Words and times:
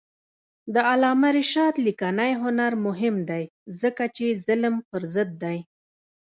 د 0.73 0.75
علامه 0.89 1.29
رشاد 1.39 1.73
لیکنی 1.85 2.31
هنر 2.43 2.71
مهم 2.87 3.15
دی 3.29 3.43
ځکه 3.81 4.03
چې 4.15 4.25
ظلم 4.45 4.75
پر 4.89 5.01
ضد 5.13 5.29
دی. 5.43 5.57